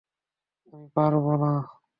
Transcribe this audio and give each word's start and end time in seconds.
আমি 0.67 0.87
পারবো 0.95 1.31
না! 1.41 1.51